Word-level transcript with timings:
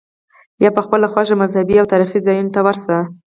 یا 0.63 0.69
په 0.75 0.81
خپله 0.85 1.05
خوښه 1.11 1.35
مذهبي 1.41 1.75
او 1.79 1.89
تاریخي 1.93 2.19
ځایونو 2.27 2.53
ته 2.55 2.59
ورشې. 2.65 2.99